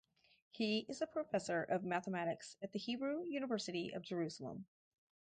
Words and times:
He 0.49 0.87
is 0.89 0.99
a 1.03 1.05
Professor 1.05 1.61
of 1.61 1.83
Mathematics 1.83 2.57
at 2.63 2.71
the 2.71 2.79
Hebrew 2.79 3.23
University 3.23 3.91
of 3.93 4.01
Jerusalem. 4.01 4.65